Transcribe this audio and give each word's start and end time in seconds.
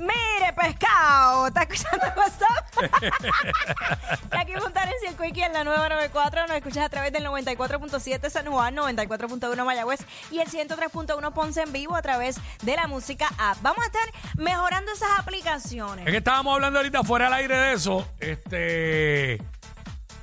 Mire, 0.00 0.54
pescado, 0.56 1.48
¿está 1.48 1.64
escuchando 1.64 2.06
WhatsApp? 2.16 2.64
Aquí 4.30 4.54
montar 4.54 4.88
en 4.88 5.08
el 5.10 5.14
Quickie 5.14 5.42
en 5.42 5.52
la 5.52 5.62
nueva 5.62 5.90
94, 5.90 6.46
nos 6.46 6.56
escuchas 6.56 6.86
a 6.86 6.88
través 6.88 7.12
del 7.12 7.26
94.7 7.26 8.30
San 8.30 8.46
Juan, 8.46 8.74
94.1 8.76 9.62
Mayagüez 9.62 10.00
y 10.30 10.38
el 10.38 10.48
103.1 10.48 11.32
Ponce 11.34 11.60
en 11.60 11.72
vivo 11.72 11.96
a 11.96 12.00
través 12.00 12.40
de 12.62 12.76
la 12.76 12.86
música 12.86 13.28
app. 13.36 13.58
Vamos 13.60 13.84
a 13.84 13.88
estar 13.88 14.10
mejorando 14.38 14.90
esas 14.90 15.10
aplicaciones. 15.18 16.06
Es 16.06 16.10
que 16.10 16.18
estábamos 16.18 16.54
hablando 16.54 16.78
ahorita 16.78 17.04
fuera 17.04 17.26
del 17.26 17.34
aire 17.34 17.56
de 17.58 17.72
eso, 17.74 18.08
este, 18.20 19.42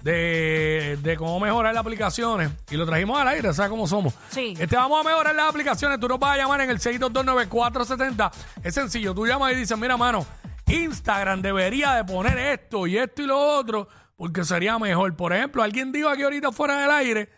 de, 0.07 0.97
de 1.03 1.17
cómo 1.17 1.37
mejorar 1.37 1.73
las 1.73 1.81
aplicaciones. 1.81 2.49
Y 2.71 2.77
lo 2.77 2.85
trajimos 2.85 3.19
al 3.19 3.27
aire, 3.27 3.53
¿sabes 3.53 3.69
cómo 3.69 3.85
somos? 3.87 4.13
Sí. 4.29 4.53
Este, 4.57 4.77
vamos 4.77 5.05
a 5.05 5.09
mejorar 5.09 5.35
las 5.35 5.49
aplicaciones. 5.49 5.99
Tú 5.99 6.07
nos 6.07 6.17
vas 6.17 6.35
a 6.35 6.37
llamar 6.37 6.61
en 6.61 6.69
el 6.69 6.79
6229470. 6.79 8.31
Es 8.63 8.73
sencillo. 8.73 9.13
Tú 9.13 9.27
llamas 9.27 9.51
y 9.51 9.55
dices, 9.55 9.77
mira, 9.77 9.97
mano, 9.97 10.25
Instagram 10.65 11.41
debería 11.41 11.91
de 11.93 12.05
poner 12.05 12.37
esto 12.37 12.87
y 12.87 12.97
esto 12.97 13.21
y 13.21 13.25
lo 13.25 13.37
otro 13.37 13.89
porque 14.15 14.45
sería 14.45 14.79
mejor. 14.79 15.13
Por 15.13 15.33
ejemplo, 15.33 15.61
alguien 15.61 15.91
dijo 15.91 16.07
aquí 16.07 16.23
ahorita 16.23 16.53
fuera 16.53 16.79
del 16.79 16.91
aire 16.91 17.29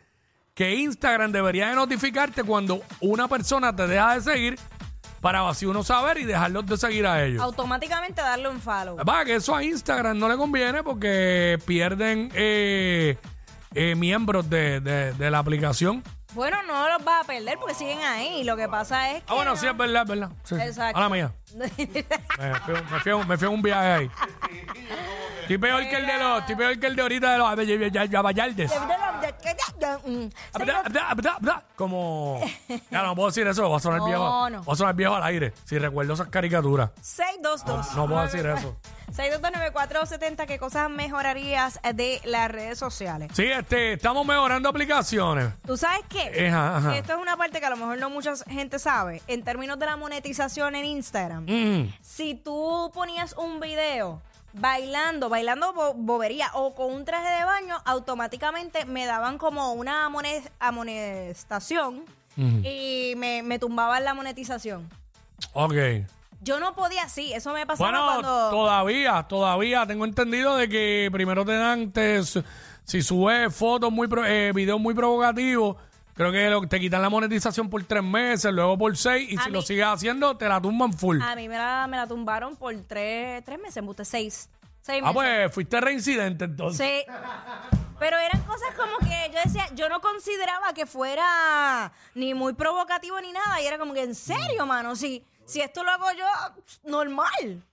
que 0.54 0.76
Instagram 0.76 1.32
debería 1.32 1.70
de 1.70 1.76
notificarte 1.76 2.44
cuando 2.44 2.84
una 3.00 3.28
persona 3.28 3.76
te 3.76 3.88
deja 3.88 4.14
de 4.14 4.22
seguir 4.22 4.60
para 5.22 5.48
así 5.50 5.66
uno 5.66 5.84
saber 5.84 6.18
y 6.20 6.24
dejarlos 6.26 6.66
de 6.66 6.78
seguir 6.78 7.06
a 7.08 7.24
ellos. 7.24 7.42
Automáticamente 7.42 8.22
darle 8.22 8.50
un 8.50 8.60
follow. 8.62 8.98
Va, 8.98 9.26
que 9.26 9.36
eso 9.36 9.56
a 9.56 9.64
Instagram 9.64 10.18
no 10.18 10.28
le 10.30 10.38
conviene 10.38 10.84
porque 10.84 11.60
pierden 11.66 12.32
eh, 12.34 13.18
eh, 13.76 13.96
miembros 13.96 14.50
de, 14.50 14.80
de- 14.80 15.14
de 15.14 15.32
la 15.32 15.40
aplicación. 15.40 16.04
Bueno, 16.34 16.62
no 16.64 16.88
los 16.90 17.04
vas 17.04 17.24
a 17.24 17.28
perder 17.28 17.58
porque 17.58 17.74
siguen 17.74 18.00
ahí. 18.04 18.44
Lo 18.44 18.56
que 18.56 18.68
pasa 18.70 19.12
es 19.12 19.24
que. 19.24 19.32
Ah, 19.32 19.34
bueno, 19.34 19.52
no- 19.52 19.58
sí, 19.58 19.66
es 19.66 19.76
verdad, 19.76 20.04
es 20.04 20.08
verdad. 20.10 20.30
Sí. 20.44 20.56
Exacto. 20.56 20.98
A 21.00 21.02
la 21.02 21.10
mía. 21.10 21.32
Me 21.58 21.68
fui, 21.70 22.74
me 22.74 23.00
fui 23.00 23.12
a 23.12 23.16
un- 23.16 23.28
me 23.28 23.38
fui 23.38 23.48
a 23.48 23.50
un 23.50 23.62
viaje 23.64 23.88
ahí. 23.88 24.12
Estoy 25.42 25.58
peor 25.58 25.82
que 25.90 25.96
el 25.98 26.06
de 26.06 26.18
los, 26.20 26.40
estoy 26.42 26.56
peor 26.56 26.80
que 26.80 26.86
el 26.88 26.96
de 26.96 27.02
ahorita 27.02 27.32
de 27.32 27.38
los 27.40 27.48
Como. 31.76 32.42
Ya 32.92 33.04
no 33.04 33.16
puedo 33.16 33.30
decir 33.30 33.48
eso, 33.48 33.68
voy 33.68 33.78
a 33.78 33.80
sonar 33.80 34.00
No, 34.00 34.06
viejo. 34.06 34.50
no. 34.50 34.64
Voy 34.64 34.74
a 34.74 34.76
sonar 34.76 34.96
viejo 34.96 35.16
al 35.16 35.24
aire. 35.24 35.54
Si 35.66 35.78
recuerdo 35.78 36.14
esas 36.14 36.28
caricaturas. 36.28 36.92
622. 37.02 37.96
No 37.96 38.08
puedo 38.08 38.22
decir 38.24 38.46
eso. 38.46 38.76
6229470, 39.10 40.46
¿qué 40.46 40.60
cosas 40.60 40.88
mejorarías 40.90 41.80
de 41.96 42.22
las 42.26 42.52
redes 42.52 42.78
sociales? 42.78 43.32
Sí, 43.34 43.44
este, 43.46 43.94
estamos 43.94 44.24
mejorando 44.24 44.70
aplicaciones. 44.70 45.52
¿Tú 45.66 45.78
sabes 45.78 46.02
qué? 46.10 46.48
Ajá, 46.48 46.78
ajá. 46.78 46.96
Esto 46.98 47.14
es 47.14 47.20
una 47.20 47.36
parte 47.36 47.60
que 47.60 47.66
a 47.66 47.72
lo 47.72 47.78
mejor 47.78 47.98
no 47.98 48.12
mucha 48.12 48.34
gente 48.48 48.78
sabe. 48.78 49.24
En 49.28 49.44
términos 49.44 49.80
de 49.80 49.88
la 49.88 49.98
monetización 49.98 50.76
en 50.76 50.86
Instagram, 50.86 51.46
Mm. 51.48 51.92
si 52.04 52.36
tú 52.36 52.92
ponías 52.94 53.34
un 53.34 53.60
video 53.60 54.22
bailando, 54.54 55.30
bailando 55.30 55.74
bo- 55.74 55.94
bobería 55.94 56.50
o 56.54 56.74
con 56.76 56.92
un 56.94 57.06
traje 57.06 57.30
de 57.40 57.46
baño, 57.46 57.76
automáticamente 57.86 58.86
me 58.86 59.06
daban 59.06 59.38
como 59.38 59.74
una 59.74 60.06
amone- 60.08 60.50
amonestación 60.60 62.04
y 62.64 63.14
me, 63.18 63.44
me 63.44 63.60
tumbaban 63.60 64.04
la 64.06 64.14
monetización. 64.14 64.90
Ok. 65.54 65.74
Yo 66.42 66.60
no 66.62 66.74
podía, 66.74 67.10
sí, 67.10 67.34
eso 67.34 67.52
me 67.54 67.66
pasaba 67.66 67.90
Bueno, 67.92 68.06
cuando... 68.06 68.50
todavía, 68.50 69.24
todavía 69.28 69.86
tengo 69.86 70.06
entendido 70.06 70.56
de 70.56 70.70
que 70.70 71.10
primero 71.12 71.44
te 71.44 71.58
dan, 71.58 71.92
te- 71.92 72.22
si 72.86 73.02
subes 73.02 73.54
fotos 73.54 73.92
muy, 73.92 74.08
pro- 74.08 74.26
eh, 74.26 74.54
videos 74.54 74.80
muy 74.80 74.94
provocativos, 74.94 75.76
creo 76.20 76.32
que 76.34 76.50
lo- 76.50 76.68
te 76.68 76.80
quitan 76.82 77.02
la 77.02 77.10
monetización 77.10 77.70
por 77.70 77.82
tres 77.86 78.04
meses, 78.04 78.52
luego 78.54 78.78
por 78.78 78.96
seis, 78.98 79.32
y 79.32 79.38
A 79.38 79.42
si 79.44 79.50
mí- 79.50 79.54
lo 79.54 79.62
sigues 79.62 79.86
haciendo, 79.86 80.36
te 80.36 80.50
la 80.50 80.60
tumban 80.62 80.92
full. 80.94 81.22
A 81.22 81.34
mí 81.36 81.48
me 81.48 81.58
la, 81.58 81.88
me 81.90 81.96
la 81.96 82.06
tumbaron 82.08 82.58
por 82.58 82.76
tres, 82.84 83.44
tres 83.46 83.58
meses, 83.58 83.78
embuste, 83.78 84.04
seis. 84.04 84.50
Seis 84.82 85.02
Ah, 85.04 85.14
meses. 85.14 85.14
pues 85.14 85.54
fuiste 85.54 85.80
reincidente 85.80 86.44
entonces. 86.46 87.06
Sí. 87.06 87.12
Pero 88.00 88.18
eran 88.18 88.42
cosas 88.44 88.70
como 88.76 88.98
que 89.00 89.32
yo 89.34 89.40
decía, 89.46 89.68
yo 89.76 89.88
no 89.90 90.00
consideraba 90.02 90.74
que 90.74 90.86
fuera 90.86 91.92
ni 92.16 92.34
muy 92.34 92.54
provocativo 92.54 93.20
ni 93.22 93.32
nada. 93.32 93.62
Y 93.62 93.68
era 93.68 93.78
como 93.78 93.94
que, 93.94 94.04
en 94.04 94.16
serio, 94.16 94.66
mano, 94.66 94.96
si, 94.96 95.24
si 95.46 95.62
esto 95.62 95.84
lo 95.84 95.92
hago 95.92 96.12
yo, 96.18 96.26
normal. 96.84 97.64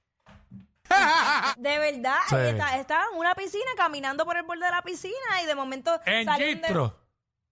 De 1.58 1.78
verdad, 1.78 2.16
Sí. 2.28 2.36
estaba 2.78 3.04
en 3.12 3.18
una 3.18 3.34
piscina 3.34 3.70
caminando 3.76 4.24
por 4.24 4.36
el 4.36 4.44
borde 4.44 4.64
de 4.66 4.70
la 4.70 4.82
piscina 4.82 5.42
y 5.42 5.46
de 5.46 5.54
momento. 5.54 5.98
En 6.06 6.24
salen 6.24 6.60
de- 6.60 6.66
Gistro. 6.66 6.96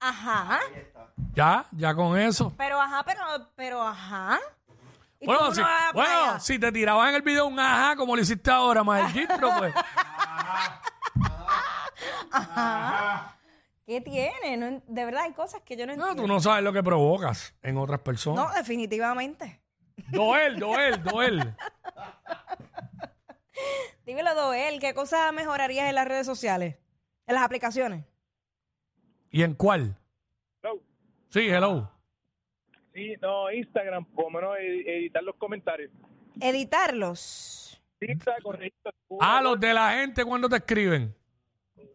Ajá. 0.08 0.60
Ya, 1.34 1.64
ya 1.72 1.94
con 1.94 2.18
eso. 2.18 2.52
Pero 2.56 2.80
ajá, 2.80 3.02
pero, 3.04 3.20
pero 3.56 3.82
ajá. 3.82 4.38
¿Y 5.20 5.26
Bueno, 5.26 5.52
si, 5.54 5.60
no 5.60 5.66
va 5.66 5.78
a 5.78 5.86
la 5.86 5.92
bueno, 5.92 6.10
playa? 6.24 6.40
si 6.40 6.58
te 6.58 6.72
tirabas 6.72 7.08
en 7.08 7.14
el 7.14 7.22
video 7.22 7.46
un 7.46 7.58
ajá, 7.58 7.96
como 7.96 8.14
lo 8.14 8.22
hiciste 8.22 8.50
ahora, 8.50 8.84
más 8.84 9.02
el 9.02 9.08
Gistro, 9.20 9.50
pues. 9.58 9.74
¿Qué 13.86 14.00
tiene? 14.00 14.56
No 14.56 14.66
en- 14.66 14.82
de 14.86 15.04
verdad 15.04 15.24
hay 15.24 15.32
cosas 15.32 15.60
que 15.62 15.76
yo 15.76 15.86
no 15.86 15.94
No, 15.94 16.02
entiendo. 16.08 16.22
tú 16.22 16.28
no 16.28 16.40
sabes 16.40 16.64
lo 16.64 16.72
que 16.72 16.82
provocas 16.82 17.54
en 17.62 17.76
otras 17.78 18.00
personas. 18.00 18.46
No, 18.46 18.52
definitivamente. 18.54 19.60
Doel, 20.08 20.58
Doel, 20.58 21.02
Doel. 21.02 21.54
Dímelo, 24.06 24.34
Doel, 24.34 24.80
¿qué 24.80 24.94
cosas 24.94 25.32
mejorarías 25.32 25.88
en 25.88 25.94
las 25.94 26.06
redes 26.08 26.26
sociales? 26.26 26.76
En 27.26 27.34
las 27.34 27.44
aplicaciones. 27.44 28.04
¿Y 29.34 29.42
en 29.42 29.54
cuál? 29.54 29.96
Hello. 30.62 30.80
Sí, 31.30 31.40
hello. 31.48 31.90
Sí, 32.94 33.14
no, 33.20 33.50
Instagram, 33.50 34.04
por 34.04 34.26
lo 34.26 34.30
menos 34.30 34.56
ed- 34.60 34.86
editar 34.86 35.24
los 35.24 35.34
comentarios. 35.34 35.90
Editarlos. 36.40 37.82
Sí, 37.98 38.06
está 38.08 38.36
correcto. 38.40 38.90
Ah, 39.20 39.40
los 39.42 39.58
de 39.58 39.74
la 39.74 39.90
gente 39.94 40.24
cuando 40.24 40.48
te 40.48 40.54
escriben. 40.56 41.12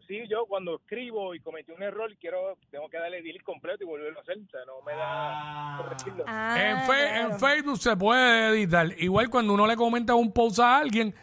Sí, 0.06 0.20
yo 0.28 0.46
cuando 0.48 0.76
escribo 0.76 1.34
y 1.34 1.40
cometí 1.40 1.72
un 1.72 1.82
error, 1.82 2.14
quiero, 2.20 2.58
tengo 2.72 2.90
que 2.90 2.98
darle 2.98 3.22
delete 3.22 3.44
completo 3.46 3.84
y 3.86 3.88
volverlo 3.88 4.20
a 4.20 4.22
hacer. 4.24 4.38
O 4.40 4.50
sea, 4.50 4.60
no 4.66 4.82
me 4.82 4.92
da 4.94 5.78
corregirlo. 5.78 6.24
Ah, 6.28 6.58
en, 6.60 6.78
fe- 6.80 7.08
claro. 7.10 7.30
en 7.34 7.40
Facebook 7.40 7.78
se 7.78 7.96
puede 7.96 8.50
editar. 8.50 8.88
Igual 8.98 9.30
cuando 9.30 9.54
uno 9.54 9.66
le 9.66 9.78
comenta 9.78 10.14
un 10.16 10.34
post 10.34 10.60
a 10.60 10.78
alguien, 10.80 11.14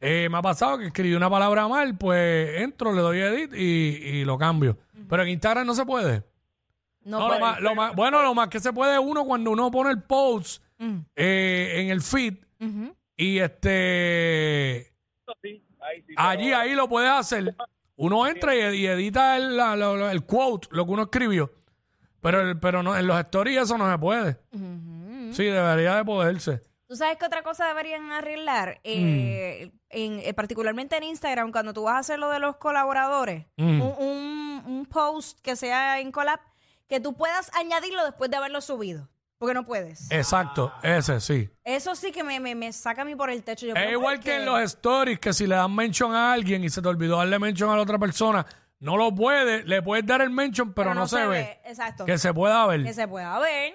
eh, 0.00 0.28
me 0.30 0.38
ha 0.38 0.42
pasado 0.42 0.78
que 0.78 0.86
escribí 0.86 1.14
una 1.14 1.28
palabra 1.28 1.66
mal, 1.66 1.96
pues 1.98 2.60
entro, 2.60 2.92
le 2.92 3.00
doy 3.00 3.18
edit 3.18 3.52
y, 3.54 4.18
y 4.20 4.24
lo 4.24 4.38
cambio. 4.38 4.76
Pero 5.08 5.22
en 5.22 5.28
Instagram 5.30 5.66
no 5.66 5.74
se 5.74 5.84
puede. 5.86 6.22
No, 7.02 7.18
No, 7.20 7.20
lo 7.20 7.28
puede. 7.28 7.40
más- 7.40 7.60
lo 7.60 7.74
más- 7.74 7.94
bueno, 7.94 8.22
lo 8.22 8.34
más 8.34 8.48
que 8.48 8.58
se 8.60 8.72
puede 8.72 8.98
uno 8.98 9.24
cuando 9.24 9.50
uno 9.52 9.70
pone 9.70 9.90
el 9.90 10.02
post 10.02 10.62
Mm. 10.78 10.98
eh, 11.14 11.72
en 11.76 11.90
el 11.90 12.00
feed 12.02 12.34
Ujú. 12.60 12.94
y 13.16 13.38
este 13.38 14.92
sí, 15.42 15.62
ahí 15.80 16.02
sí. 16.06 16.14
allí 16.16 16.52
ahí 16.52 16.74
lo 16.74 16.88
puedes 16.88 17.10
hacer. 17.10 17.54
Uno 17.96 18.26
entra 18.26 18.54
y, 18.54 18.76
y 18.80 18.86
edita 18.86 19.36
el, 19.36 19.56
la- 19.56 19.74
lo- 19.76 19.96
lo- 19.96 20.10
el 20.10 20.24
quote, 20.24 20.68
lo 20.70 20.84
que 20.84 20.90
uno 20.92 21.02
escribió. 21.04 21.52
Pero, 22.20 22.40
el- 22.42 22.58
pero 22.58 22.82
no, 22.82 22.96
en 22.96 23.06
los 23.06 23.18
stories 23.20 23.58
eso 23.62 23.78
no 23.78 23.90
se 23.90 23.98
puede. 23.98 24.36
Sí, 25.32 25.44
debería 25.44 25.96
de 25.96 26.04
poderse. 26.04 26.62
¿Tú 26.88 26.94
sabes 26.96 27.16
qué 27.18 27.26
otra 27.26 27.42
cosa 27.42 27.66
deberían 27.68 28.12
arreglar? 28.12 28.80
Eh, 28.84 29.72
en, 29.90 30.20
eh, 30.20 30.34
particularmente 30.34 30.96
en 30.96 31.04
Instagram, 31.04 31.50
cuando 31.52 31.72
tú 31.72 31.84
vas 31.84 31.94
a 31.94 31.98
hacer 31.98 32.18
lo 32.18 32.30
de 32.30 32.38
los 32.38 32.56
colaboradores, 32.56 33.46
Mm. 33.56 33.80
un, 33.80 33.94
un- 33.98 34.45
un 34.86 34.90
post 34.90 35.40
que 35.40 35.56
sea 35.56 36.00
en 36.00 36.12
collab, 36.12 36.40
que 36.88 37.00
tú 37.00 37.16
puedas 37.16 37.50
añadirlo 37.54 38.04
después 38.04 38.30
de 38.30 38.36
haberlo 38.36 38.60
subido. 38.60 39.08
Porque 39.38 39.52
no 39.52 39.66
puedes. 39.66 40.10
Exacto, 40.10 40.72
ese 40.82 41.20
sí. 41.20 41.50
Eso 41.62 41.94
sí 41.94 42.10
que 42.10 42.24
me, 42.24 42.40
me, 42.40 42.54
me 42.54 42.72
saca 42.72 43.02
a 43.02 43.04
mí 43.04 43.14
por 43.14 43.28
el 43.28 43.42
techo. 43.44 43.66
Yo, 43.66 43.74
Es 43.74 43.92
igual 43.92 44.16
¿por 44.16 44.24
que 44.24 44.36
en 44.36 44.46
los 44.46 44.58
stories, 44.62 45.18
que 45.20 45.34
si 45.34 45.46
le 45.46 45.54
dan 45.56 45.74
mention 45.74 46.14
a 46.14 46.32
alguien 46.32 46.64
y 46.64 46.70
se 46.70 46.80
te 46.80 46.88
olvidó 46.88 47.18
darle 47.18 47.38
mention 47.38 47.68
a 47.68 47.76
la 47.76 47.82
otra 47.82 47.98
persona, 47.98 48.46
no 48.78 48.96
lo 48.96 49.14
puede, 49.14 49.62
le 49.64 49.82
puedes 49.82 50.06
dar 50.06 50.22
el 50.22 50.30
mention, 50.30 50.72
pero, 50.72 50.94
no, 50.94 51.06
se, 51.06 51.26
ve. 51.26 51.60
Exacto. 51.66 52.06
Que 52.06 52.16
se 52.16 52.32
pueda 52.32 52.64
ver. 52.66 52.82
Que 52.84 52.94
se 52.94 53.06
pueda 53.06 53.38
ver. 53.38 53.74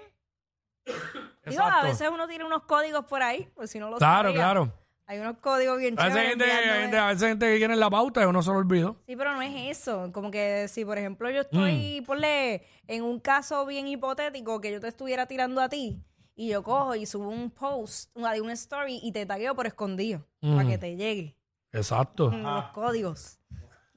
Digo, 1.46 1.62
a 1.64 1.84
veces 1.84 2.10
uno 2.12 2.28
tiene 2.28 2.44
unos 2.44 2.64
códigos 2.64 3.06
por 3.06 3.22
ahí, 3.22 3.48
pues 3.54 3.70
si 3.70 3.78
no 3.78 3.90
lo 3.92 3.98
Claro, 3.98 4.30
sabía. 4.30 4.42
claro. 4.44 4.74
Hay 5.12 5.20
unos 5.20 5.40
códigos 5.40 5.78
bien 5.78 6.00
A 6.00 6.06
veces 6.06 6.18
hay 6.22 6.30
chéveres. 6.30 6.46
gente, 6.46 6.46
hay 6.46 6.64
enviándome- 6.70 6.82
gente- 6.84 6.98
a 6.98 7.08
veces 7.08 7.24
hay 7.24 7.30
gente 7.32 7.46
que 7.52 7.58
quiere 7.58 7.76
la 7.76 7.90
pauta 7.90 8.22
y 8.22 8.26
uno 8.26 8.42
se 8.42 8.50
lo 8.50 8.56
olvidó. 8.56 8.96
Sí, 9.06 9.16
pero 9.18 9.34
no 9.36 9.42
es 9.42 9.78
eso. 9.78 10.10
Como 10.14 10.32
que 10.32 10.70
si, 10.70 10.86
por 10.86 10.98
ejemplo, 10.98 11.30
yo 11.30 11.42
estoy, 11.42 12.00
Mm. 12.00 12.06
ponle, 12.06 12.66
en 12.88 13.04
un 13.04 13.20
caso 13.20 13.66
bien 13.66 13.90
hipotético 13.90 14.62
que 14.62 14.72
yo 14.72 14.80
te 14.80 14.88
estuviera 14.88 15.26
tirando 15.26 15.60
a 15.60 15.68
ti 15.68 16.02
y 16.34 16.48
yo 16.48 16.64
cojo 16.64 16.96
y 16.96 17.06
subo 17.06 17.28
un 17.28 17.52
post, 17.52 18.10
una, 18.16 18.32
de 18.32 18.40
una 18.40 18.54
story 18.54 19.02
y 19.04 19.12
te 19.12 19.26
tagueo 19.26 19.54
por 19.54 19.68
escondido 19.68 20.26
para 20.40 20.64
Mm. 20.64 20.70
que 20.70 20.78
te 20.78 20.96
llegue 20.96 21.36
Exacto. 21.74 22.32
mm, 22.32 22.42
los 22.44 22.66
códigos. 22.72 23.38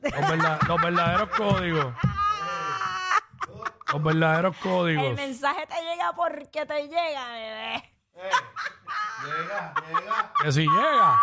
Los, 0.03 0.13
verda- 0.29 0.59
los 0.67 0.83
verdaderos 0.83 1.29
códigos. 1.31 1.95
Los 3.93 4.03
verdaderos 4.03 4.57
El 4.57 4.63
códigos. 4.63 5.15
mensaje 5.15 5.65
te 5.69 5.75
llega 5.75 6.13
porque 6.17 6.67
te 6.67 6.89
llega, 6.89 7.29
bebé. 7.35 7.94
Que 10.43 10.53
si 10.53 10.61
llega. 10.61 11.17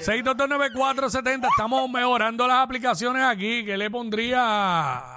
6229470. 0.00 1.48
Estamos 1.48 1.88
mejorando 1.90 2.46
las 2.46 2.58
aplicaciones 2.58 3.22
aquí. 3.24 3.64
que 3.64 3.76
le 3.76 3.90
pondría? 3.90 5.13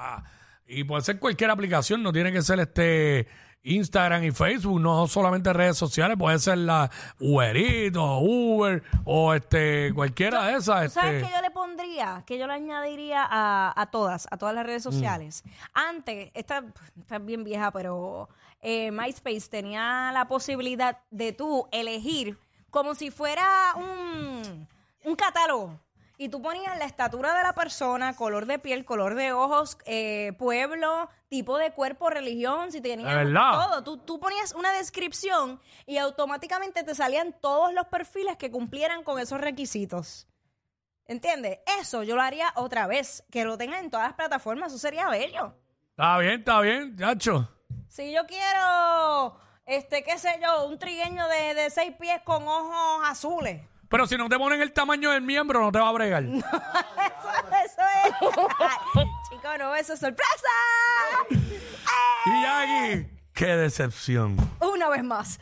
Y 0.67 0.83
puede 0.83 1.01
ser 1.03 1.19
cualquier 1.19 1.49
aplicación, 1.49 2.03
no 2.03 2.11
tiene 2.11 2.31
que 2.31 2.41
ser 2.41 2.59
este 2.59 3.27
Instagram 3.63 4.23
y 4.23 4.31
Facebook, 4.31 4.79
no 4.79 5.07
solamente 5.07 5.51
redes 5.53 5.77
sociales, 5.77 6.17
puede 6.17 6.39
ser 6.39 6.57
la 6.59 6.89
Uberito, 7.19 8.19
Uber 8.19 8.83
o 9.05 9.33
este 9.33 9.91
cualquiera 9.93 10.47
de 10.47 10.57
esas. 10.57 10.93
¿Tú 10.93 10.99
¿Sabes 10.99 11.15
este, 11.15 11.27
qué 11.27 11.35
yo 11.35 11.41
le 11.41 11.51
pondría? 11.51 12.23
Que 12.25 12.37
yo 12.37 12.47
le 12.47 12.53
añadiría 12.53 13.25
a, 13.29 13.73
a 13.75 13.85
todas, 13.91 14.27
a 14.31 14.37
todas 14.37 14.53
las 14.55 14.63
Mm. 14.63 14.67
redes 14.67 14.83
sociales. 14.83 15.43
Antes, 15.73 16.31
esta, 16.33 16.63
esta 16.99 17.15
es 17.17 17.25
bien 17.25 17.43
vieja, 17.43 17.71
pero 17.71 18.29
eh, 18.61 18.91
MySpace 18.91 19.49
tenía 19.49 20.11
la 20.13 20.27
posibilidad 20.27 20.99
de 21.11 21.31
tú 21.33 21.67
elegir 21.71 22.37
como 22.69 22.93
si 22.95 23.11
fuera 23.11 23.73
un, 23.75 24.67
un 25.03 25.15
catálogo. 25.15 25.79
Y 26.19 26.29
tú 26.29 26.41
ponías 26.41 26.75
la 26.79 26.85
estatura 26.85 27.35
de 27.35 27.43
la 27.43 27.53
persona, 27.53 28.15
color 28.15 28.47
de 28.47 28.57
piel, 28.57 28.85
color 28.85 29.13
de 29.13 29.33
ojos, 29.33 29.77
eh, 29.85 30.33
pueblo, 30.39 31.09
tipo 31.29 31.59
de 31.59 31.71
cuerpo, 31.71 32.09
religión, 32.09 32.71
si 32.71 32.81
tenías 32.81 33.31
todo. 33.33 33.83
Tú, 33.83 33.97
tú 33.97 34.19
ponías 34.19 34.53
una 34.53 34.71
descripción 34.73 35.61
y 35.85 35.97
automáticamente 35.99 36.83
te 36.83 36.95
salían 36.95 37.35
todos 37.39 37.71
los 37.71 37.85
perfiles 37.85 38.35
que 38.37 38.49
cumplieran 38.49 39.03
con 39.03 39.19
esos 39.19 39.39
requisitos. 39.39 40.27
¿Entiendes? 41.05 41.59
Eso 41.79 42.01
yo 42.03 42.15
lo 42.15 42.21
haría 42.21 42.51
otra 42.55 42.87
vez. 42.87 43.23
Que 43.31 43.45
lo 43.45 43.57
tengan 43.57 43.85
en 43.85 43.91
todas 43.91 44.07
las 44.07 44.15
plataformas. 44.15 44.71
Eso 44.71 44.79
sería 44.79 45.09
bello. 45.09 45.53
Está 45.91 46.17
bien, 46.17 46.39
está 46.39 46.61
bien, 46.61 46.97
Chacho. 46.97 47.47
Si 47.87 48.11
yo 48.11 48.25
quiero, 48.25 49.39
este, 49.65 50.03
qué 50.03 50.17
sé 50.17 50.39
yo, 50.41 50.65
un 50.67 50.77
trigueño 50.77 51.27
de, 51.27 51.53
de 51.53 51.69
seis 51.69 51.93
pies 51.97 52.21
con 52.23 52.47
ojos 52.47 53.01
azules. 53.05 53.61
Pero 53.89 54.06
si 54.07 54.18
no 54.18 54.28
te 54.28 54.38
ponen 54.38 54.62
el 54.62 54.74
tamaño 54.74 55.12
del 55.12 55.22
miembro, 55.22 55.62
no 55.62 55.72
te 55.72 55.80
va 55.80 55.89
a 55.89 55.92
bregar. 55.94 56.24
Eso, 56.34 56.42
eso 57.66 57.81
es. 58.06 58.13
Ay, 58.60 59.06
Chico, 59.30 59.57
no, 59.60 59.75
eso 59.75 59.94
es 59.94 60.00
sorpresa. 60.00 60.48
Y 61.30 62.45
aquí, 62.45 63.07
qué 63.34 63.45
decepción. 63.56 64.36
Una 64.62 64.89
vez 64.89 65.04
más. 65.04 65.39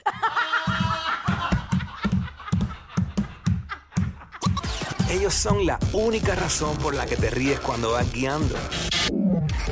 Ellos 5.09 5.33
son 5.33 5.65
la 5.65 5.79
única 5.93 6.35
razón 6.35 6.75
por 6.77 6.95
la 6.95 7.05
que 7.05 7.15
te 7.15 7.29
ríes 7.29 7.59
cuando 7.59 7.91
vas 7.91 8.11
guiando. 8.11 8.55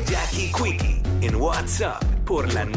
Jackie 0.06 0.52
Quickie 0.52 1.02
en 1.22 1.36
WhatsApp 1.36 2.04
por 2.26 2.54
la 2.54 2.66